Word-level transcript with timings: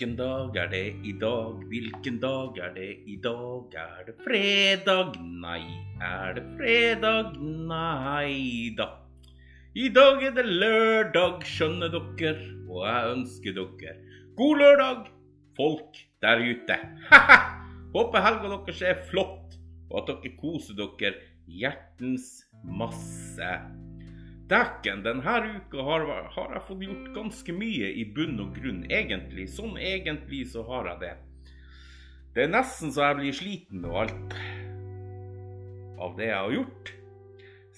Hvilken 0.00 0.16
dag 0.16 0.54
er 0.56 0.68
det 0.72 0.94
i 1.04 1.10
dag? 1.20 1.56
Hvilken 1.68 2.14
dag 2.22 2.56
er 2.56 2.70
det 2.72 2.92
i 3.04 3.18
dag? 3.20 3.74
Er 3.76 4.06
det 4.06 4.14
fredag? 4.24 5.18
Nei. 5.20 5.60
Er 6.00 6.32
det 6.38 6.44
fredag? 6.56 7.34
Nei 7.68 8.72
da. 8.78 8.86
I 9.76 9.90
dag 9.92 10.24
er 10.24 10.32
det 10.38 10.46
lørdag, 10.48 11.44
skjønner 11.44 11.92
dere, 11.92 12.32
og 12.70 12.86
jeg 12.88 13.10
ønsker 13.10 13.58
dere 13.58 13.92
god 14.40 14.62
lørdag, 14.62 15.04
folk 15.60 16.00
der 16.24 16.46
ute. 16.48 16.80
Håper 17.92 18.24
helga 18.24 18.54
deres 18.54 18.80
er 18.80 19.04
flott, 19.12 19.60
og 19.90 20.00
at 20.00 20.14
dere 20.14 20.32
koser 20.40 20.80
dere 20.80 21.12
hjertens 21.44 22.38
masse. 22.64 23.52
Dæken, 24.50 25.04
denne 25.06 25.34
uka 25.46 25.82
har, 25.86 26.04
har, 26.34 26.54
jeg 26.56 26.62
fått 26.66 26.80
gjort 26.82 27.10
ganske 27.14 27.54
mye 27.54 27.90
i 28.00 28.06
bunn 28.16 28.40
og 28.42 28.56
grunn, 28.56 28.80
egentlig. 28.90 29.44
Sånn 29.52 29.76
egentlig 29.78 30.48
så 30.50 30.64
har 30.66 30.88
jeg 30.90 31.02
det. 31.04 31.12
Det 32.34 32.42
er 32.46 32.50
nesten 32.50 32.90
så 32.90 33.04
jeg 33.08 33.18
blir 33.20 33.36
sliten 33.36 33.86
og 33.86 34.00
alt 34.04 34.34
av 36.02 36.16
det 36.18 36.26
jeg 36.32 36.40
har 36.40 36.56
gjort. 36.56 36.92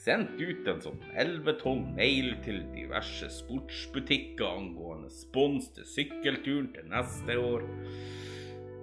Sendt 0.02 0.40
ut 0.40 0.72
en 0.72 0.80
sånn 0.82 1.04
11-12 1.12 1.84
mail 1.98 2.32
til 2.46 2.62
diverse 2.72 3.28
sportsbutikker 3.36 4.48
angående 4.48 5.12
spons 5.12 5.68
til 5.76 5.86
sykkelturen 5.86 6.72
til 6.72 6.88
neste 6.90 7.38
år. 7.38 7.68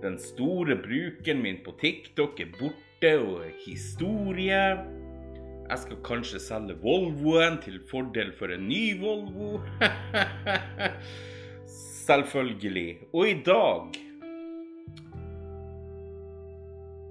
Den 0.05 0.21
store 0.21 0.77
brukeren 0.79 1.41
min 1.43 1.59
på 1.65 1.73
TikTok 1.81 2.39
er 2.45 2.53
borte 2.61 3.17
og 3.25 3.49
historie. 3.65 4.61
Jeg 5.69 5.83
skal 5.83 5.97
kanskje 6.01 6.39
selge 6.41 6.73
Volvoen 6.81 7.59
til 7.61 7.75
fordel 7.91 8.31
for 8.33 8.49
en 8.49 8.63
ny 8.65 8.97
Volvo. 8.97 9.59
Selvfølgelig. 12.07 12.97
Og 13.13 13.29
i 13.29 13.35
dag 13.45 13.99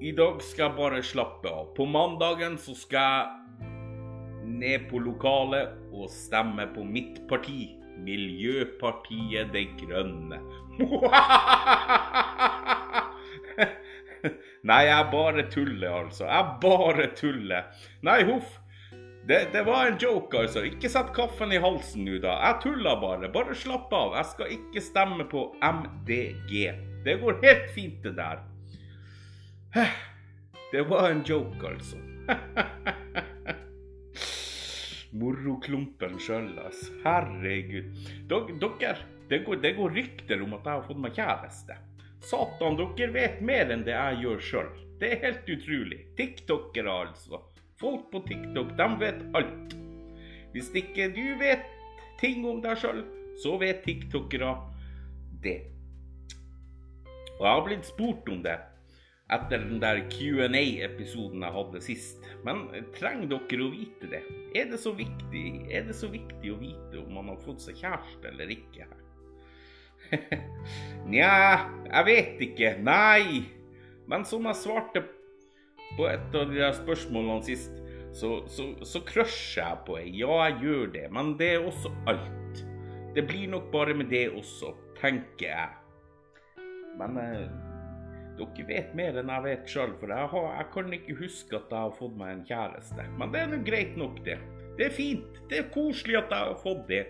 I 0.03 0.11
dag 0.15 0.43
skal 0.43 0.65
jeg 0.65 0.77
bare 0.79 1.03
slappe 1.07 1.49
av. 1.51 1.71
På 1.77 1.85
mandagen 1.87 2.59
så 2.59 2.75
skal 2.79 3.07
jeg 3.07 3.27
ned 4.59 4.91
på 4.91 4.99
lokalet 5.07 5.69
og 5.93 6.11
stemme 6.11 6.67
på 6.75 6.83
mitt 6.87 7.29
parti. 7.31 7.77
Miljøpartiet 8.03 9.53
De 9.55 9.67
Grønne. 9.79 10.39
Nei, 14.69 14.83
jeg 14.85 15.05
bare 15.13 15.47
tuller, 15.49 15.93
altså. 16.03 16.27
Jeg 16.29 16.57
bare 16.61 17.07
tuller. 17.17 17.69
Nei, 18.05 18.19
huff. 18.29 18.59
Det, 19.29 19.39
det, 19.53 19.63
var 19.65 19.89
en 19.89 19.97
joke, 20.01 20.43
altså. 20.43 20.61
Ikke 20.69 20.91
sett 20.93 21.15
kaffen 21.17 21.55
i 21.57 21.61
halsen 21.63 22.05
nå, 22.05 22.19
da. 22.21 22.35
Jeg 22.45 22.61
tuller 22.67 23.01
bare. 23.01 23.31
Bare 23.33 23.57
slapp 23.57 23.93
av. 23.97 24.13
Jeg 24.19 24.31
skal 24.35 24.53
ikke 24.59 24.85
stemme 24.85 25.25
på 25.31 25.47
MDG. 25.65 26.53
Det 27.05 27.17
går 27.23 27.41
helt 27.47 27.73
fint, 27.73 28.05
det 28.05 28.17
der. 28.21 28.45
Det 30.69 30.83
var 30.85 31.07
en 31.09 31.23
joke, 31.25 31.65
altså. 31.65 31.97
Moroklumpen 35.17 36.19
sjøl, 36.21 36.51
altså. 36.61 36.93
Herregud. 37.07 37.89
Dere, 38.29 38.99
det 39.31 39.39
går, 39.47 39.63
det 39.65 39.73
går 39.81 39.97
rykter 39.97 40.45
om 40.45 40.53
at 40.59 40.69
jeg 40.69 40.75
har 40.75 40.85
fått 40.91 41.01
meg 41.01 41.17
kjæreste. 41.17 41.79
Satan, 42.25 42.79
dere 42.79 43.13
vet 43.15 43.41
mer 43.45 43.71
enn 43.73 43.85
det 43.87 43.95
jeg 43.95 44.23
gjør 44.25 44.45
sjøl. 44.51 44.71
Det 44.99 45.13
er 45.15 45.23
helt 45.23 45.51
utrolig. 45.55 46.01
TikTokere, 46.19 46.95
altså. 47.07 47.43
Folk 47.79 48.09
på 48.13 48.25
TikTok, 48.27 48.75
de 48.79 48.89
vet 48.99 49.21
alt. 49.39 49.77
Hvis 50.55 50.73
ikke 50.75 51.11
du 51.15 51.27
vet 51.39 51.67
ting 52.19 52.43
om 52.49 52.63
deg 52.65 52.81
sjøl, 52.81 53.05
så 53.39 53.55
vet 53.61 53.85
tiktokere 53.87 54.57
det. 55.45 55.61
Og 57.39 57.45
jeg 57.47 57.53
har 57.53 57.65
blitt 57.69 57.87
spurt 57.87 58.27
om 58.33 58.43
det 58.43 58.57
etter 59.29 59.61
den 59.61 59.81
der 59.83 60.01
Q&A-episoden 60.11 61.45
jeg 61.45 61.55
hadde 61.55 61.83
sist. 61.85 62.29
Men 62.47 62.65
trenger 62.97 63.29
dere 63.35 63.67
å 63.67 63.73
vite 63.75 64.09
det? 64.11 64.23
Er 64.57 64.71
det 64.73 64.81
så 64.83 64.95
viktig, 64.97 65.45
er 65.69 65.85
det 65.87 65.97
så 65.97 66.09
viktig 66.11 66.55
å 66.55 66.61
vite 66.63 67.03
om 67.03 67.13
man 67.21 67.31
har 67.35 67.43
fått 67.45 67.63
seg 67.67 67.79
kjæreste 67.83 68.33
eller 68.33 68.57
ikke? 68.57 68.89
Nja, 71.13 71.35
jeg 71.89 72.09
vet 72.09 72.43
ikke. 72.49 72.75
Nei. 72.85 73.45
Men 74.09 74.25
som 74.29 74.47
jeg 74.49 74.61
svarte 74.61 75.05
på 75.97 76.09
et 76.09 76.35
av 76.37 76.53
de 76.53 76.73
spørsmålene 76.79 77.45
sist, 77.47 77.75
så, 78.17 78.43
så, 78.51 78.71
så 78.89 79.03
crusher 79.07 79.63
jeg 79.63 79.83
på 79.87 79.99
ei. 80.01 80.09
Ja, 80.21 80.41
jeg 80.49 80.61
gjør 80.65 80.93
det. 80.97 81.07
Men 81.15 81.35
det 81.41 81.55
er 81.55 81.69
også 81.69 81.93
alt. 82.09 82.65
Det 83.17 83.25
blir 83.29 83.49
nok 83.51 83.71
bare 83.73 83.97
med 83.97 84.11
det 84.13 84.29
også, 84.37 84.75
tenker 85.01 85.49
jeg. 85.49 86.65
Men 86.99 87.19
eh, 87.23 87.49
dere 88.39 88.67
vet 88.69 88.95
mer 88.99 89.19
enn 89.21 89.33
jeg 89.33 89.45
vet 89.47 89.73
sjøl, 89.73 89.95
for 90.01 90.13
jeg, 90.13 90.31
har, 90.33 90.49
jeg, 90.59 90.69
kan 90.75 90.93
ikke 90.95 91.19
huske 91.19 91.59
at 91.59 91.73
jeg 91.75 91.87
har 91.87 91.97
fått 91.99 92.17
meg 92.19 92.35
en 92.35 92.47
kjæreste. 92.49 93.07
Men 93.19 93.35
det 93.35 93.43
er 93.43 93.53
nå 93.53 93.61
greit 93.67 93.99
nok, 93.99 94.21
det. 94.27 94.39
Det 94.79 94.87
er 94.87 94.95
fint. 94.95 95.41
Det 95.51 95.63
er 95.63 95.71
koselig 95.75 96.21
at 96.21 96.35
jeg 96.35 96.53
har 96.53 96.61
fått 96.63 96.85
det. 96.91 97.05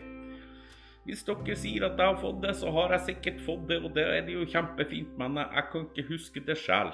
Hvis 1.09 1.23
dere 1.25 1.55
sier 1.57 1.87
at 1.87 1.97
jeg 1.97 2.11
har 2.11 2.19
fått 2.21 2.43
det, 2.43 2.51
så 2.59 2.69
har 2.75 2.93
jeg 2.93 3.07
sikkert 3.07 3.39
fått 3.47 3.63
det, 3.71 3.79
og 3.81 3.95
det 3.97 4.03
er 4.05 4.27
det 4.27 4.35
jo 4.35 4.43
kjempefint, 4.45 5.15
men 5.17 5.39
jeg 5.41 5.65
kan 5.73 5.87
ikke 5.87 6.05
huske 6.11 6.43
det 6.45 6.59
sjøl. 6.61 6.91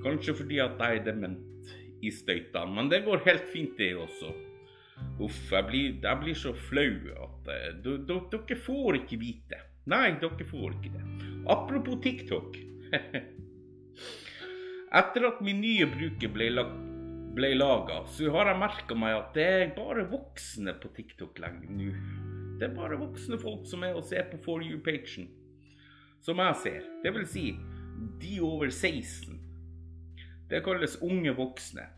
Kanskje 0.00 0.34
fordi 0.38 0.60
at 0.64 0.80
jeg 0.80 1.02
er 1.02 1.04
dement 1.10 1.74
i 2.02 2.10
støytene, 2.10 2.72
men 2.72 2.88
det 2.88 3.02
går 3.04 3.26
helt 3.26 3.44
fint, 3.52 3.76
det 3.76 3.90
også. 4.00 4.32
Uff, 5.20 5.52
jeg 5.52 5.68
blir, 5.68 6.00
jeg 6.00 6.20
blir 6.22 6.38
så 6.38 6.54
flau 6.56 7.12
at 7.26 7.52
uh, 7.52 7.92
dere 8.08 8.58
får 8.64 9.02
ikke 9.02 9.20
vite. 9.20 9.60
Nei, 9.92 10.16
dere 10.22 10.48
får 10.48 10.78
ikke 10.78 10.96
det. 10.96 11.04
Apropos 11.52 12.00
TikTok. 12.00 12.56
Etter 15.02 15.28
at 15.28 15.44
min 15.44 15.60
nye 15.60 15.92
bruker 15.92 16.32
ble, 16.32 16.48
ble 17.36 17.54
laga, 17.56 18.04
så 18.08 18.32
har 18.32 18.54
jeg 18.54 18.64
merka 18.64 18.96
meg 18.96 19.20
at 19.20 19.32
det 19.36 19.48
er 19.60 19.72
bare 19.76 20.08
voksne 20.08 20.78
på 20.80 20.96
TikTok 20.96 21.44
lenger 21.44 21.76
nå. 21.76 22.31
Det 22.62 22.68
er 22.68 22.76
bare 22.76 22.94
voksne 22.94 23.34
folk 23.42 23.64
som 23.66 23.82
er 23.82 23.96
og 23.98 24.04
ser 24.06 24.28
på 24.30 24.38
For 24.44 24.62
you-pagen. 24.62 25.24
Som 26.22 26.38
jeg 26.38 26.58
ser. 26.60 26.84
Det 27.02 27.10
vil 27.16 27.24
si 27.26 27.42
de 28.22 28.36
over 28.38 28.70
16. 28.70 29.40
Det 30.46 30.60
kalles 30.62 30.94
unge 31.02 31.34
voksne. 31.34 31.88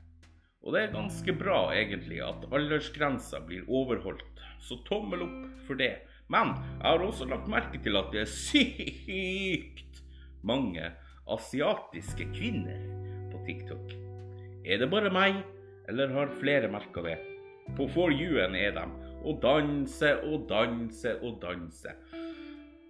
Og 0.65 0.73
det 0.73 0.87
er 0.87 0.95
ganske 0.95 1.35
bra, 1.37 1.59
egentlig, 1.77 2.23
at 2.25 2.49
aldersgrensa 2.49 3.43
blir 3.45 3.69
overholdt. 3.69 4.41
Så 4.57 4.81
tommel 4.89 5.27
opp 5.27 5.69
for 5.69 5.77
det. 5.77 5.99
Men 6.33 6.57
jeg 6.57 6.87
har 6.87 7.05
også 7.11 7.29
lagt 7.29 7.53
merke 7.53 7.85
til 7.85 8.01
at 8.01 8.09
det 8.17 8.25
er 8.25 8.33
sykt 8.33 10.01
mange 10.41 10.95
asiatiske 11.29 12.31
kvinner 12.33 12.81
på 13.35 13.45
TikTok. 13.45 13.99
Er 14.65 14.81
det 14.81 14.89
bare 14.89 15.13
meg, 15.13 15.43
eller 15.93 16.17
har 16.17 16.39
flere 16.41 16.73
merka 16.73 17.05
det? 17.05 17.19
På 17.77 17.85
For 17.93 18.09
you-en 18.17 18.57
er 18.57 18.73
de 18.81 19.03
og 19.25 19.41
danse 19.43 20.15
og 20.29 20.47
danse 20.49 21.15
og 21.23 21.39
danse. 21.43 21.95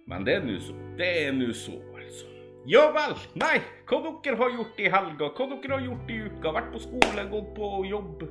Men 0.07 0.25
det 0.25 0.37
er 0.37 0.43
nå 0.45 0.57
så. 0.61 0.75
Det 0.99 1.11
er 1.25 1.31
nå 1.33 1.51
så, 1.53 1.77
altså. 1.97 2.31
Ja 2.69 2.87
vel. 2.93 3.15
Nei, 3.37 3.59
hva 3.89 4.01
dere 4.05 4.37
har 4.39 4.53
gjort 4.55 4.81
i 4.81 4.89
helga? 4.89 5.29
Hva 5.37 5.47
dere 5.53 5.77
har 5.77 5.85
gjort 5.85 6.11
i 6.11 6.19
uka? 6.25 6.53
Vært 6.57 6.71
på 6.73 6.81
skole, 6.81 7.25
gått 7.31 7.49
på 7.57 7.71
jobb, 7.89 8.25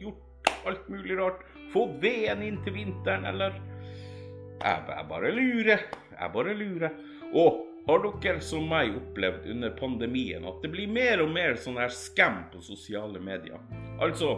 gjort 0.00 0.52
alt 0.68 0.90
mulig 0.92 1.18
rart? 1.20 1.42
Fått 1.72 1.96
veden 2.02 2.44
inn 2.46 2.60
til 2.64 2.76
vinteren, 2.78 3.28
eller? 3.28 3.56
Jeg, 4.58 4.84
jeg 4.88 5.08
bare 5.10 5.32
lurer. 5.36 5.88
Jeg 6.14 6.32
bare 6.34 6.54
lurer. 6.56 7.00
Og 7.36 7.64
har 7.88 8.04
dere 8.04 8.40
som 8.44 8.66
meg 8.68 8.96
opplevd 8.98 9.46
under 9.52 9.72
pandemien 9.76 10.44
at 10.48 10.64
det 10.64 10.72
blir 10.72 10.90
mer 10.92 11.22
og 11.24 11.30
mer 11.32 11.56
sånn 11.60 11.78
her 11.80 11.92
scam 11.92 12.42
på 12.52 12.60
sosiale 12.64 13.20
medier? 13.22 13.60
Altså 14.00 14.34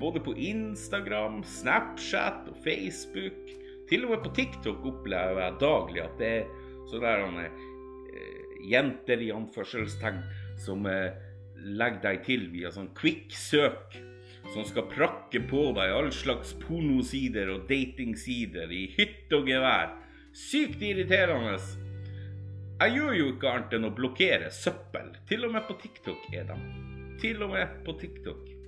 både 0.00 0.20
på 0.24 0.34
Instagram, 0.36 1.42
Snapchat 1.44 2.48
og 2.50 2.56
Facebook. 2.64 3.50
Til 3.90 4.06
og 4.06 4.14
med 4.14 4.22
på 4.24 4.34
TikTok 4.34 4.84
opplever 4.86 5.42
jeg 5.44 5.58
daglig 5.60 6.04
at 6.04 6.20
det 6.20 6.30
er 6.40 6.68
sånne 6.90 7.46
eh, 7.46 8.54
jenter 8.70 9.22
i 9.22 9.32
anførselstegn 9.34 10.22
som 10.60 10.86
eh, 10.88 11.10
legger 11.60 12.02
deg 12.04 12.22
til 12.26 12.46
via 12.52 12.72
sånn 12.74 12.92
quick-søk. 12.96 13.98
Som 14.54 14.64
skal 14.66 14.88
prakke 14.90 15.42
på 15.50 15.66
deg 15.76 15.92
all 15.92 16.08
slags 16.14 16.54
pornosider 16.62 17.52
og 17.52 17.66
datingsider 17.68 18.72
i 18.72 18.86
hytte 18.96 19.36
og 19.36 19.50
gevær. 19.50 19.92
Sykt 20.34 20.82
irriterende. 20.86 21.58
Jeg 22.80 22.96
gjør 22.96 23.18
jo 23.18 23.26
ikke 23.34 23.50
annet 23.50 23.76
enn 23.76 23.90
å 23.90 23.92
blokkere 23.94 24.48
søppel. 24.54 25.12
Til 25.28 25.44
og 25.44 25.52
med 25.58 25.66
på 25.68 25.76
TikTok 25.82 26.30
er 26.32 26.48
de. 26.48 26.56
Til 27.20 27.44
og 27.44 27.52
med 27.52 27.76
på 27.84 27.98
TikTok. 28.00 28.59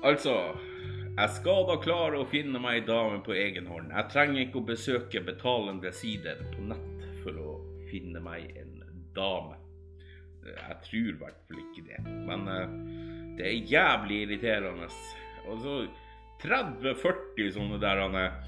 Altså, 0.00 0.34
jeg 1.12 1.32
skal 1.36 1.66
da 1.68 1.74
klare 1.82 2.20
å 2.22 2.28
finne 2.28 2.60
meg 2.62 2.78
ei 2.78 2.84
dame 2.88 3.18
på 3.24 3.34
egen 3.36 3.66
hånd. 3.68 3.90
Jeg 3.92 4.08
trenger 4.12 4.40
ikke 4.46 4.60
å 4.62 4.68
besøke 4.70 5.20
betalende 5.26 5.92
sider 5.92 6.40
på 6.54 6.64
nett 6.70 7.02
for 7.20 7.36
å 7.36 7.56
finne 7.90 8.22
meg 8.24 8.54
en 8.56 8.78
dame. 9.16 9.58
Jeg 10.46 10.78
tror 10.86 11.10
i 11.10 11.18
hvert 11.20 11.42
fall 11.44 11.60
ikke 11.60 11.84
det. 11.90 11.98
Men 12.24 12.48
uh, 12.48 12.72
det 13.36 13.44
er 13.50 13.68
jævlig 13.74 14.22
irriterende. 14.24 14.88
Altså 15.44 15.76
30-40 16.46 17.52
sånne 17.58 17.82
der 17.84 18.00
uh, 18.08 18.40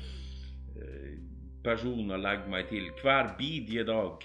personer 1.66 2.24
legger 2.24 2.48
meg 2.56 2.72
til 2.72 2.88
hver 3.02 3.34
bidige 3.36 3.84
dag. 3.92 4.24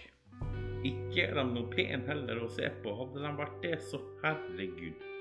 Ikke 0.88 1.28
er 1.28 1.36
de 1.42 1.48
noe 1.52 1.68
pen 1.76 2.08
heller 2.08 2.40
å 2.46 2.50
se 2.56 2.72
på. 2.80 2.96
Hadde 3.04 3.28
de 3.28 3.36
vært 3.44 3.62
det, 3.68 3.76
så 3.92 4.00
herregud. 4.24 5.17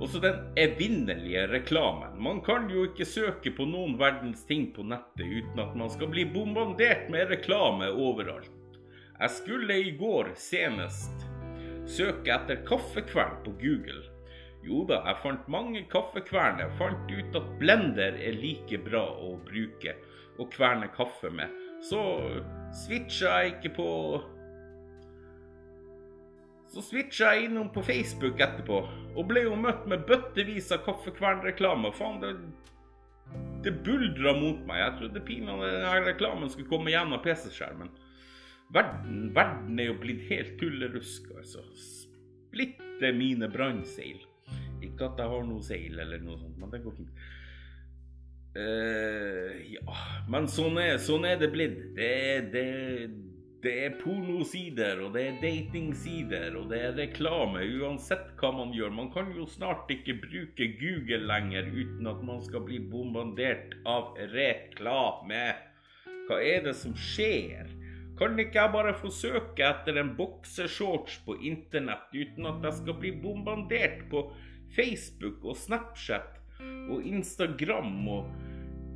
Også 0.00 0.20
den 0.22 0.38
evinnelige 0.56 1.44
reklamen. 1.50 2.16
Man 2.22 2.40
kan 2.44 2.70
jo 2.70 2.86
ikke 2.88 3.06
søke 3.06 3.52
på 3.54 3.66
noen 3.68 3.98
verdens 4.00 4.46
ting 4.48 4.70
på 4.74 4.84
nettet 4.86 5.26
uten 5.26 5.60
at 5.62 5.76
man 5.78 5.92
skal 5.92 6.10
bli 6.12 6.24
bombardert 6.32 7.10
med 7.12 7.30
reklame 7.30 7.90
overalt. 7.92 8.50
Jeg 9.20 9.30
skulle 9.30 9.76
i 9.78 9.92
går 9.98 10.32
senest 10.40 11.28
søke 11.86 12.32
etter 12.34 12.64
kaffekvern 12.66 13.38
på 13.44 13.54
Google. 13.60 14.02
Jo 14.62 14.84
da, 14.86 15.00
jeg 15.08 15.22
fant 15.22 15.46
mange 15.50 15.84
kaffekverner. 15.90 16.70
Fant 16.78 17.10
ut 17.10 17.38
at 17.38 17.54
blender 17.60 18.18
er 18.18 18.38
like 18.38 18.78
bra 18.86 19.04
å 19.18 19.34
bruke 19.46 19.96
og 20.40 20.50
kverne 20.54 20.88
kaffe 20.94 21.30
med. 21.34 21.50
Så 21.82 22.00
switcha 22.84 23.42
jeg 23.42 23.56
ikke 23.56 23.74
på 23.78 23.88
Så 26.72 26.80
switcha 26.80 27.34
jeg 27.34 27.50
innom 27.50 27.68
på 27.72 27.82
Facebook 27.84 28.40
etterpå, 28.40 28.78
og 29.12 29.26
ble 29.28 29.44
jo 29.44 29.56
møtt 29.60 29.84
med 29.90 30.06
bøttevis 30.08 30.70
av 30.72 30.80
kaffekvernreklame. 30.86 31.90
Faen, 31.92 32.22
det, 32.22 32.30
det 33.66 33.74
buldra 33.84 34.32
mot 34.38 34.62
meg. 34.68 34.80
Jeg 34.80 34.94
trodde 35.00 35.24
pinadø 35.26 35.68
denne 35.68 35.98
reklamen 36.06 36.52
skulle 36.52 36.70
komme 36.70 36.94
gjennom 36.94 37.20
PC-skjermen. 37.24 37.92
Verden, 38.72 39.26
verden 39.36 39.80
er 39.82 39.90
jo 39.90 39.98
blitt 40.00 40.24
helt 40.30 40.56
tullerusk, 40.60 41.28
altså. 41.36 41.60
Splitter 41.76 43.12
mine 43.16 43.50
brannseil. 43.52 44.24
Ikke 44.82 45.10
at 45.10 45.20
jeg 45.20 45.28
har 45.28 45.44
noe 45.44 45.64
seil 45.64 46.00
eller 46.00 46.24
noe 46.24 46.40
sånt, 46.40 46.56
men 46.56 46.72
det 46.72 46.80
går 46.86 46.96
fint. 46.96 47.26
Uh, 48.52 49.52
ja, 49.72 49.98
men 50.32 50.48
sånn 50.52 50.80
er, 50.80 50.96
sånn 51.00 51.28
er 51.28 51.36
det 51.40 51.52
blitt. 51.52 51.78
Det, 51.96 52.16
det, 52.52 52.64
det 53.62 53.72
er 53.84 53.92
pornosider, 54.00 54.98
og 55.04 55.12
det 55.14 55.22
er 55.22 55.36
datingsider, 55.42 56.56
og 56.58 56.70
det 56.72 56.80
er 56.82 56.96
reklame. 56.98 57.62
Uansett 57.78 58.32
hva 58.40 58.50
man 58.56 58.72
gjør. 58.74 58.90
Man 58.96 59.10
kan 59.14 59.28
jo 59.36 59.46
snart 59.46 59.90
ikke 59.92 60.16
bruke 60.24 60.66
Google 60.80 61.22
lenger 61.28 61.68
uten 61.70 62.08
at 62.10 62.24
man 62.26 62.42
skal 62.42 62.64
bli 62.66 62.80
bombardert 62.90 63.76
av 63.86 64.16
reklame. 64.32 65.44
Hva 66.26 66.40
er 66.42 66.66
det 66.66 66.74
som 66.80 66.96
skjer? 66.98 67.70
Kan 68.18 68.38
ikke 68.38 68.58
jeg 68.58 68.74
bare 68.74 68.94
få 68.98 69.10
søke 69.14 69.66
etter 69.66 70.00
en 70.00 70.14
bokseshorts 70.18 71.20
på 71.26 71.36
internett 71.46 72.10
uten 72.14 72.46
at 72.50 72.66
jeg 72.66 72.74
skal 72.80 72.94
bli 72.98 73.12
bombardert 73.22 74.02
på 74.10 74.24
Facebook 74.74 75.44
og 75.46 75.56
Snapchat 75.58 76.40
og 76.90 77.06
Instagram 77.06 78.08
og 78.10 78.26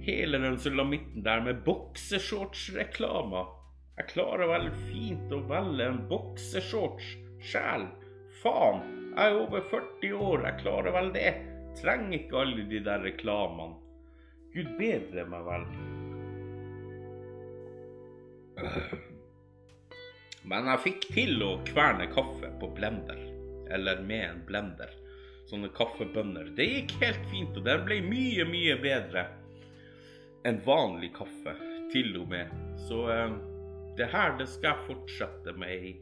hele 0.07 0.39
den 0.43 0.59
sulamitten 0.63 1.25
der 1.27 1.43
med 1.47 1.63
bokseshortsreklamer? 1.67 3.66
Jeg 3.97 4.11
klarer 4.11 4.51
vel 4.51 4.67
fint 4.91 5.31
å 5.33 5.39
velge 5.49 5.87
en 5.89 6.03
bokseshorts 6.11 7.15
sjæl. 7.49 7.87
Faen, 8.43 8.83
jeg 9.17 9.31
er 9.33 9.39
over 9.41 9.65
40 9.71 10.13
år, 10.21 10.43
jeg 10.45 10.61
klarer 10.61 10.93
vel 10.99 11.09
det. 11.15 11.33
Trenger 11.81 12.19
ikke 12.19 12.43
alle 12.43 12.67
de 12.69 12.81
der 12.85 13.01
reklamene. 13.05 13.79
Gud 14.53 14.69
bedre 14.77 15.25
meg 15.29 15.49
vel. 15.49 15.65
Men 20.53 20.69
jeg 20.71 20.85
fikk 20.85 21.09
til 21.17 21.43
å 21.45 21.51
kverne 21.69 22.07
kaffe 22.13 22.53
på 22.61 22.71
blender. 22.77 23.19
Eller 23.73 24.05
med 24.05 24.25
en 24.29 24.45
blender. 24.49 24.93
Sånne 25.49 25.73
kaffebønner. 25.75 26.53
Det 26.57 26.69
gikk 26.69 26.97
helt 27.01 27.25
fint, 27.33 27.57
og 27.57 27.65
den 27.65 27.85
ble 27.89 28.03
mye, 28.05 28.45
mye 28.49 28.77
bedre 28.83 29.27
enn 30.47 30.61
vanlig 30.69 31.15
kaffe. 31.17 31.57
Til 31.93 32.17
og 32.21 32.29
med. 32.31 32.51
Så 32.89 33.05
eh, 33.13 33.37
det 33.97 34.11
her 34.13 34.37
det 34.39 34.49
skal 34.51 34.73
jeg 34.73 34.87
fortsette 34.91 35.55
med 35.59 35.89
i, 35.91 35.95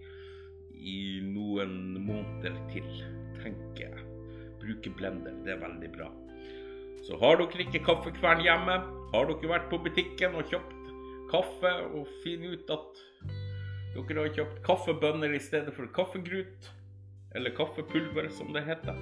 i 0.75 0.99
noen 1.25 1.95
måneder 2.03 2.57
til, 2.73 2.87
tenker 3.41 3.89
jeg. 3.89 4.07
Bruke 4.63 4.93
blender, 4.97 5.35
det 5.45 5.55
er 5.55 5.63
veldig 5.63 5.91
bra. 5.95 6.09
Så 7.05 7.19
har 7.21 7.37
dere 7.37 7.67
ikke 7.67 7.85
kaffekvern 7.85 8.41
hjemme, 8.45 8.79
har 9.13 9.29
dere 9.29 9.51
vært 9.51 9.69
på 9.73 9.81
butikken 9.85 10.39
og 10.39 10.49
kjøpt 10.49 10.81
kaffe 11.31 11.73
og 11.91 12.09
finner 12.23 12.57
ut 12.57 12.73
at 12.73 13.03
dere 13.95 14.25
har 14.25 14.35
kjøpt 14.35 14.63
kaffebønner 14.67 15.37
i 15.37 15.43
stedet 15.43 15.75
for 15.77 15.91
kaffegrut, 15.95 16.71
eller 17.35 17.55
kaffepulver 17.55 18.29
som 18.33 18.53
det 18.55 18.65
heter, 18.67 18.99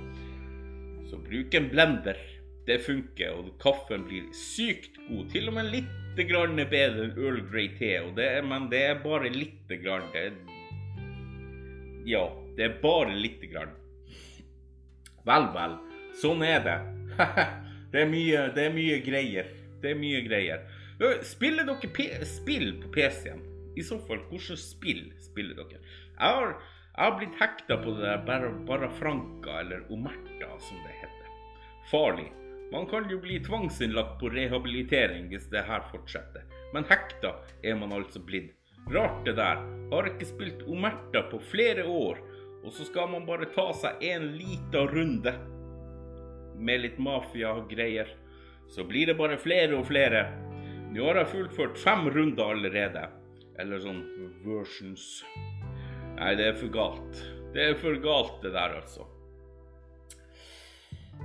så 1.08 1.20
bruk 1.20 1.54
en 1.54 1.68
blender. 1.72 2.20
Det 2.66 2.78
funker, 2.84 3.32
og 3.34 3.48
kaffen 3.62 4.04
blir 4.06 4.28
sykt 4.36 5.00
god. 5.08 5.24
Til 5.32 5.50
og 5.50 5.56
med 5.56 5.70
litt 5.72 5.90
grann 6.28 6.56
bedre 6.56 7.06
enn 7.06 7.14
Earl 7.16 7.38
Grey 7.48 7.70
te, 7.78 7.94
det, 8.16 8.28
men 8.44 8.68
det 8.68 8.82
er 8.90 8.98
bare 9.00 9.30
lite 9.32 9.78
grann. 9.80 10.10
Det 10.12 10.26
ja, 12.04 12.26
det 12.56 12.64
er 12.64 12.76
bare 12.82 13.14
lite 13.14 13.46
grann. 13.46 13.72
Vel, 15.24 15.48
vel. 15.54 15.78
Sånn 16.18 16.42
er 16.44 16.60
det. 16.64 16.76
det, 17.92 18.02
er 18.02 18.10
mye, 18.10 18.42
det 18.56 18.66
er 18.66 18.74
mye 18.74 18.98
greier. 19.06 19.48
Det 19.82 19.94
er 19.94 19.98
mye 19.98 20.20
greier. 20.26 20.66
Spiller 21.26 21.66
dere 21.66 22.26
spill 22.28 22.74
på 22.82 22.92
PC-en? 22.94 23.40
I 23.78 23.86
så 23.86 23.96
fall, 24.04 24.20
hvilke 24.28 24.58
spill 24.60 25.06
spiller 25.22 25.56
dere? 25.62 25.80
Jeg 26.12 26.36
har, 26.36 26.52
jeg 26.92 27.06
har 27.06 27.16
blitt 27.16 27.40
hekta 27.40 27.78
på 27.80 27.96
det 27.96 28.04
der 28.04 28.26
Bar 28.26 28.50
Barafranca, 28.68 29.62
eller 29.62 29.86
Omerta, 29.94 30.50
som 30.60 30.82
det 30.84 30.98
heter. 31.00 31.30
Farlig. 31.90 32.28
Man 32.72 32.86
kan 32.88 33.10
jo 33.10 33.18
bli 33.20 33.36
tvangsinnlagt 33.44 34.18
på 34.20 34.30
rehabilitering 34.32 35.26
hvis 35.28 35.44
det 35.52 35.66
her 35.68 35.84
fortsetter. 35.90 36.46
Men 36.72 36.86
hekta 36.88 37.34
er 37.62 37.76
man 37.76 37.92
altså 37.92 38.22
blitt. 38.24 38.54
Rart 38.90 39.26
det 39.26 39.36
der. 39.36 39.60
Har 39.92 40.08
ikke 40.08 40.26
spilt 40.26 40.62
Omerta 40.66 41.20
på 41.30 41.38
flere 41.52 41.84
år, 41.86 42.18
og 42.64 42.72
så 42.72 42.86
skal 42.88 43.10
man 43.12 43.26
bare 43.28 43.50
ta 43.52 43.68
seg 43.76 44.00
en 44.08 44.30
liten 44.38 44.88
runde 44.88 45.34
med 46.56 46.82
litt 46.82 46.98
mafia-greier. 46.98 48.08
Så 48.72 48.88
blir 48.88 49.12
det 49.12 49.18
bare 49.20 49.36
flere 49.38 49.76
og 49.76 49.86
flere. 49.90 50.24
Nå 50.92 51.04
har 51.10 51.20
jeg 51.20 51.32
fullført 51.36 51.78
fem 51.78 52.08
runder 52.08 52.56
allerede. 52.56 53.04
Eller 53.60 53.84
sånn 53.84 54.00
versions. 54.46 55.20
Nei, 56.16 56.34
det 56.40 56.48
er 56.48 56.56
for 56.56 56.72
galt. 56.72 57.24
Det 57.52 57.68
er 57.68 57.76
for 57.76 58.00
galt, 58.00 58.38
det 58.40 58.56
der, 58.56 58.78
altså. 58.80 59.11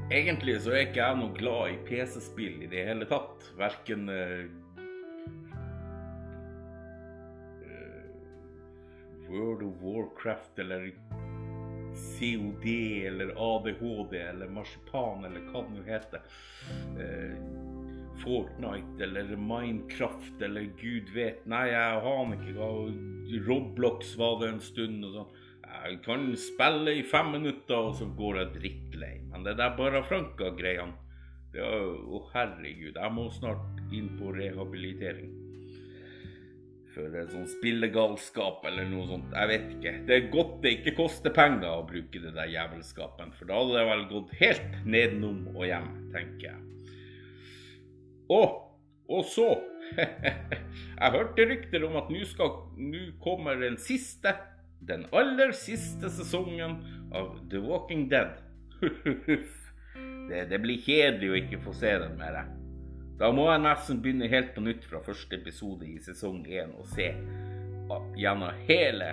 Egentlig 0.08 0.62
så 0.64 0.72
er 0.72 0.86
ikke 0.86 1.02
jeg 1.02 1.20
noe 1.20 1.36
glad 1.36 1.74
i 1.74 1.82
PC-spill 1.88 2.62
i 2.64 2.70
det 2.72 2.86
hele 2.88 3.08
tatt. 3.10 3.50
Verken 3.60 4.08
uh, 4.08 4.48
World 9.28 9.66
of 9.68 9.84
Warcraft 9.84 10.60
eller 10.64 10.92
COD 11.98 12.68
eller 13.08 13.34
ADHD 13.36 14.16
eller 14.22 14.48
Marsipan 14.48 15.26
eller 15.26 15.44
hva 15.52 15.66
det 15.66 15.76
nå 15.76 15.84
heter. 15.88 16.30
Uh, 16.96 17.36
Fortnite 18.24 19.04
eller 19.04 19.36
Minecraft 19.36 20.42
eller 20.42 20.70
gud 20.80 21.12
vet. 21.14 21.44
Nei, 21.50 21.68
jeg 21.70 22.00
aner 22.14 22.40
ikke 22.40 22.56
hva 22.58 22.72
Roblox 23.48 24.16
var 24.18 24.40
det 24.42 24.54
en 24.54 24.64
stund 24.64 25.06
og 25.06 25.20
sånn. 25.20 25.36
Jeg 25.68 26.00
kan 26.06 26.30
spille 26.40 26.94
i 27.00 27.04
fem 27.04 27.34
minutter, 27.36 27.90
og 27.90 27.98
så 28.00 28.08
går 28.18 28.40
jeg 28.42 28.54
drittlei. 28.56 29.14
Men 29.32 29.46
det 29.46 29.58
der 29.60 29.76
bare 29.78 30.06
Franka-greiene 30.08 31.04
Å, 31.58 32.20
herregud. 32.34 32.98
Jeg 33.00 33.14
må 33.16 33.30
snart 33.34 33.80
inn 33.96 34.12
på 34.20 34.34
rehabilitering. 34.36 35.32
For 36.94 37.16
sånn 37.32 37.48
spillegalskap 37.50 38.66
eller 38.70 38.86
noe 38.90 39.08
sånt. 39.10 39.32
Jeg 39.34 39.50
vet 39.52 39.72
ikke. 39.78 39.94
Det 40.06 40.16
er 40.18 40.30
godt 40.34 40.54
det 40.66 40.74
ikke 40.80 40.94
koster 41.00 41.34
penger 41.34 41.72
å 41.72 41.88
bruke 41.88 42.22
det 42.22 42.34
der 42.36 42.52
jævelskapen. 42.52 43.34
For 43.40 43.50
da 43.50 43.58
hadde 43.58 43.78
det 43.80 43.86
vel 43.90 44.06
gått 44.12 44.36
helt 44.42 44.78
nedenom 44.86 45.40
og 45.56 45.66
hjem, 45.66 45.90
tenker 46.14 46.52
jeg. 46.52 46.62
Og, 48.38 48.60
og 49.08 49.26
så 49.32 49.48
Jeg 49.98 51.14
hørte 51.14 51.48
rykter 51.48 51.86
om 51.88 51.96
at 52.02 52.12
nå 52.12 53.04
kommer 53.24 53.60
den 53.62 53.78
siste 53.82 54.36
den 54.80 55.06
aller 55.12 55.52
siste 55.58 56.10
sesongen 56.10 56.78
av 57.16 57.38
The 57.50 57.62
Walking 57.64 58.08
Dead. 58.10 58.38
det, 60.30 60.46
det, 60.50 60.60
blir 60.62 60.82
kjedelig 60.84 61.32
å 61.32 61.40
ikke 61.42 61.62
få 61.66 61.74
se 61.76 61.94
den 62.04 62.18
mer. 62.20 62.44
Da 63.18 63.32
må 63.34 63.48
jeg 63.50 63.64
nesten 63.64 64.02
begynne 64.04 64.30
helt 64.30 64.54
på 64.54 64.62
nytt 64.62 64.86
fra 64.86 65.02
første 65.06 65.40
episode 65.40 65.88
i 65.90 65.98
sesong 66.04 66.44
én 66.46 66.76
og 66.78 66.86
se 66.94 67.10
gjennom 68.20 68.62
hele 68.68 69.10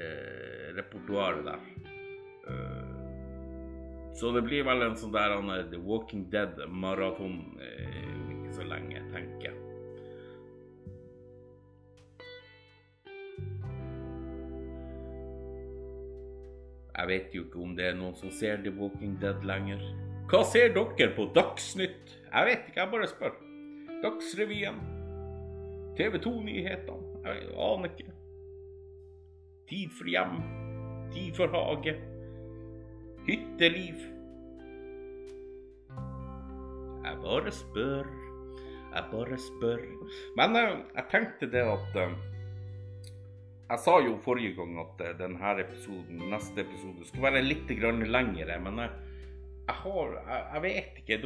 eh, 0.00 0.72
repertoaret 0.74 1.44
der. 1.46 1.70
Uh, 2.44 2.94
så 4.14 4.30
det 4.34 4.44
blir 4.46 4.66
vel 4.66 4.82
en 4.86 4.96
sånn 4.98 5.14
der 5.14 5.36
The 5.70 5.80
Walking 5.82 6.28
Dead-maraton 6.30 7.38
eh, 7.58 8.10
ikke 8.34 8.52
så 8.54 8.66
lenge, 8.68 9.02
tenker 9.10 9.48
jeg. 9.48 9.63
Jeg 16.94 17.08
vet 17.08 17.34
jo 17.34 17.44
ikke 17.44 17.62
om 17.62 17.72
det 17.76 17.88
er 17.90 17.96
noen 17.98 18.14
som 18.14 18.30
ser 18.30 18.60
The 18.62 18.70
Walking 18.78 19.16
Dead 19.22 19.42
lenger. 19.46 19.82
Hva 20.30 20.44
ser 20.46 20.70
dere 20.76 21.10
på 21.16 21.26
Dagsnytt? 21.34 22.12
Jeg 22.30 22.46
vet 22.48 22.68
ikke, 22.68 22.80
jeg 22.80 22.90
bare 22.92 23.08
spør. 23.10 23.34
Dagsrevyen. 24.04 24.78
TV 25.98 26.18
2-nyhetene. 26.22 27.10
Jeg 27.24 27.48
aner 27.66 27.90
ikke. 27.90 28.14
Tid 29.68 29.94
for 29.98 30.10
hjem. 30.10 30.36
Tid 31.14 31.34
for 31.34 31.54
hage. 31.54 31.96
Hytteliv. 33.26 34.04
Jeg 37.04 37.18
bare 37.22 37.52
spør. 37.52 38.06
Jeg 38.94 39.04
bare 39.10 39.38
spør. 39.38 39.82
Men 40.36 40.56
jeg, 40.56 40.78
jeg 40.94 41.04
tenkte 41.10 41.50
det 41.50 41.64
at 41.74 41.98
uh, 42.06 42.14
Jeg 43.64 43.80
sa 43.80 43.94
jo 44.04 44.18
forrige 44.24 44.56
gang 44.58 44.76
at 44.82 45.00
uh, 45.00 45.12
denne 45.18 45.54
episoden, 45.62 46.26
neste 46.32 46.64
episode 46.66 47.06
skulle 47.08 47.30
være 47.30 47.44
litt 47.44 47.70
lengre. 47.70 48.58
Men 48.60 48.82
jeg 48.84 49.78
har 49.80 50.18
jeg, 50.18 50.42
jeg, 50.52 50.62
vet 50.66 51.00
ikke. 51.02 51.20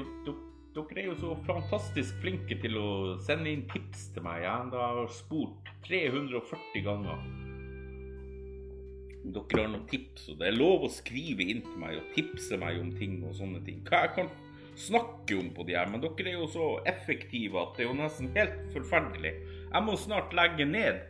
Dere, 0.79 1.01
er 1.03 1.09
jo 1.09 1.19
så 1.19 1.35
fantastisk 1.49 2.23
flinke 2.23 2.61
til 2.63 2.79
å 2.79 2.89
sende 3.27 3.51
inn 3.51 3.67
tips 3.73 4.13
til 4.15 4.27
meg. 4.29 4.45
Jeg 4.47 4.73
har 4.79 5.13
spurt 5.13 5.75
340 5.89 6.87
ganger 6.87 7.29
dere 9.33 9.63
har 9.63 9.73
noen 9.73 9.87
tips. 9.89 10.29
Og 10.33 10.41
det 10.41 10.49
er 10.49 10.59
lov 10.59 10.87
å 10.87 10.93
skrive 10.93 11.47
inn 11.47 11.63
til 11.65 11.81
meg 11.81 11.99
og 12.01 12.13
tipse 12.17 12.59
meg 12.61 12.81
om 12.81 12.93
ting 12.99 13.21
og 13.27 13.37
sånne 13.39 13.63
ting. 13.67 13.83
Hva 13.89 14.05
jeg 14.07 14.15
kan 14.17 14.33
snakke 14.79 15.39
om 15.41 15.51
på 15.57 15.67
de 15.67 15.77
her, 15.77 15.89
men 15.91 16.03
dere 16.05 16.33
er 16.33 16.39
jo 16.39 16.49
så 16.53 16.69
effektive 16.89 17.59
at 17.61 17.77
det 17.77 17.85
er 17.85 17.91
jo 17.91 17.99
nesten 17.99 18.33
helt 18.37 18.59
forferdelig. 18.75 19.35
Jeg 19.69 19.85
må 19.85 19.97
snart 19.99 20.37
legge 20.37 20.69
ned 20.69 21.03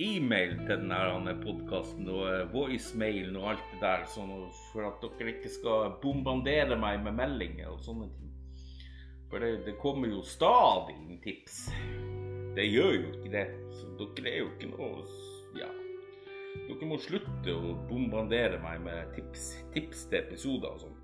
e-mail 0.00 0.54
til 0.62 0.86
denne 0.86 1.34
podkasten 1.42 2.08
og 2.08 2.24
eh, 2.30 2.46
voicemailen 2.52 3.36
og 3.36 3.50
alt 3.52 3.64
det 3.74 3.80
der, 3.82 4.06
sånn 4.08 4.32
for 4.70 4.88
at 4.88 5.04
dere 5.04 5.34
ikke 5.34 5.52
skal 5.52 5.96
bombardere 6.02 6.78
meg 6.80 7.02
med 7.04 7.18
meldinger 7.18 7.72
og 7.74 7.82
sånne 7.84 8.08
ting. 8.16 8.32
For 9.32 9.40
det, 9.40 9.62
det 9.66 9.76
kommer 9.80 10.12
jo 10.12 10.22
stadig 10.24 10.96
inn 10.96 11.20
tips. 11.24 11.66
Det 12.56 12.66
gjør 12.68 12.96
jo 12.98 13.12
ikke 13.12 13.30
det. 13.32 13.46
Så 13.78 13.92
dere 14.00 14.32
er 14.32 14.42
jo 14.42 14.50
ikke 14.52 14.72
noe 14.74 15.04
Ja. 15.56 15.68
Dere 16.68 16.88
må 16.88 16.98
slutte 17.00 17.52
å 17.52 17.76
bombardere 17.88 18.60
meg 18.60 18.82
med 18.84 19.14
tips, 19.16 19.54
tips 19.72 20.04
til 20.10 20.20
episoder 20.20 20.74
og 20.74 20.82
sånn. 20.84 20.98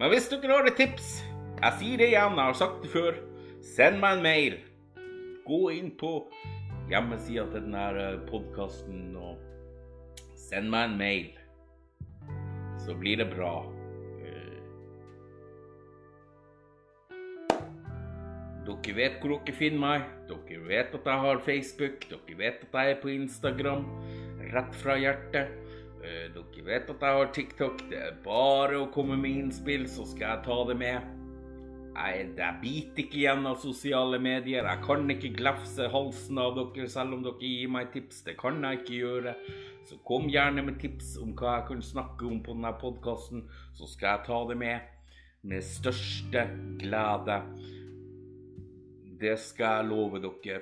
Men 0.00 0.12
hvis 0.12 0.30
dere 0.32 0.54
har 0.54 0.68
et 0.68 0.78
tips, 0.80 1.18
jeg 1.60 1.76
sier 1.80 2.00
det 2.00 2.08
igjen, 2.14 2.38
jeg 2.38 2.48
har 2.52 2.56
sagt 2.56 2.80
det 2.84 2.92
før, 2.92 3.20
send 3.60 4.00
meg 4.00 4.16
en 4.16 4.24
mail. 4.24 4.56
Gå 5.44 5.60
inn 5.76 5.92
på 6.00 6.14
hjemmesida 6.90 7.46
til 7.50 7.66
denne 7.66 7.84
eh, 7.98 8.16
podkasten 8.30 9.12
og 9.18 9.38
send 10.38 10.70
meg 10.72 10.88
en 10.88 10.96
mail. 10.98 11.28
Så 12.82 12.96
blir 12.98 13.20
det 13.20 13.28
bra. 13.30 13.52
Eh, 14.24 14.58
dere 18.66 18.96
vet 18.98 19.20
hvor 19.22 19.36
dere 19.36 19.56
finner 19.56 19.84
meg. 19.84 20.10
Dere 20.30 20.60
vet 20.66 20.98
at 20.98 21.10
jeg 21.12 21.24
har 21.26 21.46
Facebook. 21.46 22.08
Dere 22.10 22.38
vet 22.42 22.66
at 22.66 22.78
jeg 22.80 22.96
er 22.96 23.00
på 23.04 23.14
Instagram. 23.14 23.86
Rett 24.50 24.74
fra 24.82 24.98
hjertet. 24.98 25.54
Eh, 26.00 26.26
dere 26.34 26.66
vet 26.66 26.90
at 26.90 27.06
jeg 27.06 27.20
har 27.20 27.32
TikTok. 27.38 27.86
Det 27.92 28.02
er 28.08 28.20
bare 28.26 28.82
å 28.82 28.90
komme 28.94 29.20
med 29.20 29.44
innspill, 29.44 29.86
så 29.86 30.08
skal 30.08 30.26
jeg 30.26 30.46
ta 30.48 30.60
det 30.72 30.78
med. 30.80 31.19
Jeg, 31.90 32.30
jeg 32.38 32.58
biter 32.62 33.02
ikke 33.02 33.18
igjen 33.18 33.48
av 33.50 33.58
sosiale 33.62 34.20
medier. 34.22 34.66
Jeg 34.66 34.82
kan 34.86 35.10
ikke 35.12 35.32
glefse 35.36 35.88
halsen 35.92 36.40
av 36.40 36.54
dere 36.58 36.88
selv 36.90 37.18
om 37.18 37.26
dere 37.26 37.42
gir 37.42 37.72
meg 37.72 37.90
tips. 37.94 38.22
Det 38.26 38.36
kan 38.40 38.62
jeg 38.64 38.80
ikke 38.80 39.00
gjøre. 39.02 39.36
Så 39.88 40.00
kom 40.06 40.28
gjerne 40.30 40.64
med 40.66 40.78
tips 40.80 41.16
om 41.22 41.34
hva 41.38 41.58
jeg 41.58 41.68
kan 41.70 41.84
snakke 41.84 42.28
om 42.28 42.42
på 42.46 42.54
denne 42.54 42.72
podkasten, 42.80 43.46
så 43.74 43.88
skal 43.90 44.14
jeg 44.14 44.26
ta 44.28 44.42
det 44.50 44.58
med. 44.60 44.90
Med 45.50 45.64
største 45.64 46.44
glede. 46.82 47.40
Det 49.20 49.38
skal 49.40 49.80
jeg 49.80 49.90
love 49.90 50.20
dere 50.22 50.60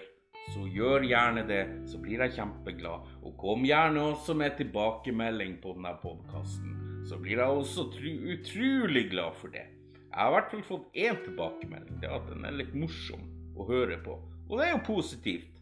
så 0.49 0.65
gjør 0.73 1.05
gjerne 1.05 1.45
det, 1.49 1.63
så 1.91 1.99
blir 2.01 2.23
jeg 2.25 2.37
kjempeglad. 2.39 3.09
Og 3.27 3.35
kom 3.41 3.67
gjerne 3.69 4.05
også 4.15 4.37
med 4.39 4.57
tilbakemelding 4.61 5.59
på 5.63 5.75
denne 5.77 5.95
podkasten, 6.03 6.77
så 7.09 7.19
blir 7.21 7.43
jeg 7.43 7.59
også 7.61 7.89
utrolig 8.35 9.09
glad 9.13 9.37
for 9.41 9.53
det. 9.53 9.67
Jeg 10.09 10.19
har 10.19 10.31
i 10.31 10.37
hvert 10.39 10.53
fall 10.53 10.65
fått 10.65 10.97
én 10.97 11.19
tilbakemelding, 11.25 12.01
det 12.01 12.09
er 12.09 12.17
at 12.17 12.29
den 12.31 12.47
er 12.49 12.57
litt 12.57 12.75
morsom 12.77 13.27
å 13.59 13.67
høre 13.69 13.99
på. 14.05 14.17
Og 14.49 14.55
det 14.57 14.69
er 14.69 14.73
jo 14.73 14.85
positivt 14.87 15.59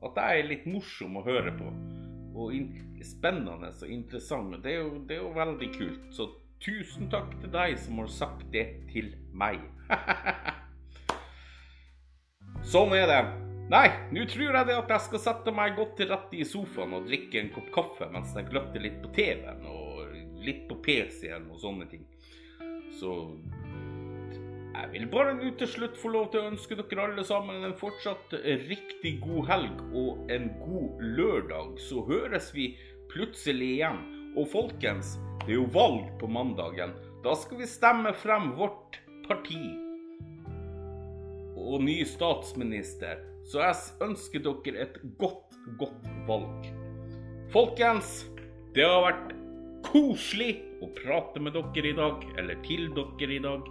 at 0.00 0.16
jeg 0.16 0.40
er 0.40 0.48
litt 0.48 0.68
morsom 0.70 1.18
å 1.20 1.24
høre 1.26 1.52
på. 1.58 1.72
Og 2.40 2.54
spennende 3.04 3.68
og 3.68 3.90
interessant. 3.90 4.54
Det 4.64 4.72
er, 4.72 4.84
jo, 4.84 5.02
det 5.04 5.18
er 5.18 5.20
jo 5.20 5.34
veldig 5.36 5.68
kult. 5.74 6.06
Så 6.16 6.30
tusen 6.64 7.10
takk 7.12 7.34
til 7.42 7.52
deg 7.52 7.76
som 7.80 8.00
har 8.00 8.08
sagt 8.12 8.46
det 8.54 8.64
til 8.92 9.12
meg. 9.36 9.60
sånn 12.72 12.96
er 12.96 13.06
det. 13.10 13.20
Nei, 13.70 13.86
nå 14.10 14.24
tror 14.26 14.56
jeg 14.56 14.66
det 14.66 14.78
at 14.80 14.92
jeg 14.96 15.06
skal 15.06 15.22
sette 15.22 15.52
meg 15.54 15.76
godt 15.76 15.92
til 16.00 16.08
rette 16.10 16.40
i 16.40 16.46
sofaen 16.48 16.96
og 16.96 17.06
drikke 17.06 17.38
en 17.38 17.52
kopp 17.54 17.68
kaffe 17.76 18.08
mens 18.10 18.32
jeg 18.34 18.48
gløtter 18.48 18.82
litt 18.82 18.98
på 19.04 19.12
TV-en 19.14 19.68
og 19.70 20.16
litt 20.42 20.64
på 20.66 20.80
PC-en 20.82 21.46
og 21.52 21.60
sånne 21.62 21.86
ting. 21.92 22.02
Så 22.98 23.12
jeg 24.80 24.92
vil 24.94 25.08
bare 25.12 25.34
nå 25.36 25.50
til 25.60 25.68
slutt 25.68 25.98
få 26.00 26.12
lov 26.14 26.30
til 26.32 26.40
å 26.40 26.50
ønske 26.54 26.76
dere 26.78 27.04
alle 27.04 27.24
sammen 27.26 27.66
en 27.66 27.76
fortsatt 27.76 28.32
riktig 28.64 29.18
god 29.20 29.48
helg 29.50 29.82
og 29.92 30.30
en 30.32 30.48
god 30.62 31.02
lørdag. 31.18 31.74
Så 31.84 32.04
høres 32.08 32.48
vi 32.56 32.70
plutselig 33.12 33.74
igjen. 33.76 34.00
Og 34.38 34.46
folkens, 34.52 35.16
det 35.44 35.52
er 35.52 35.58
jo 35.58 35.68
valg 35.74 36.06
på 36.20 36.30
mandagen. 36.30 36.94
Da 37.24 37.34
skal 37.36 37.60
vi 37.60 37.68
stemme 37.68 38.14
frem 38.16 38.54
vårt 38.56 39.00
parti 39.26 39.60
og 41.60 41.84
ny 41.84 42.00
statsminister. 42.08 43.20
Så 43.44 43.60
jeg 43.60 44.06
ønsker 44.06 44.44
dere 44.46 44.86
et 44.86 44.96
godt, 45.20 45.58
godt 45.80 46.08
valg. 46.28 46.70
Folkens, 47.52 48.24
det 48.76 48.86
har 48.86 49.04
vært 49.10 49.36
koselig 49.90 50.54
å 50.80 50.88
prate 50.96 51.42
med 51.42 51.56
dere 51.58 51.92
i 51.92 51.96
dag, 51.98 52.24
eller 52.38 52.60
til 52.64 52.88
dere 52.96 53.36
i 53.36 53.42
dag. 53.44 53.70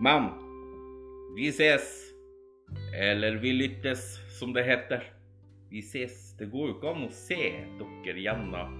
Men 0.00 0.30
vi 1.36 1.48
ses. 1.48 2.12
Eller 2.94 3.32
vi 3.32 3.52
lyttes, 3.52 4.18
som 4.38 4.52
det 4.52 4.62
heter. 4.62 5.12
Vi 5.70 5.78
ses. 5.78 6.36
Det 6.38 6.46
går 6.46 6.68
jo 6.68 6.76
ikke 6.78 6.94
an 6.94 7.04
å 7.04 7.10
se 7.12 7.40
dere 7.80 8.24
gjennom, 8.24 8.72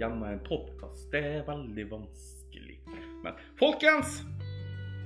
gjennom 0.00 0.24
en 0.30 0.40
podkast. 0.46 1.10
Det 1.12 1.20
er 1.34 1.44
veldig 1.48 1.86
vanskelig. 1.92 2.80
Men 3.20 3.36
folkens, 3.60 4.22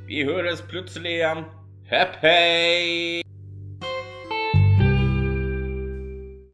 vi 0.06 0.22
høres 0.28 0.62
plutselig 0.70 1.18
igjen. 1.18 1.44
Hepp 1.90 2.22
hei! 2.22 3.23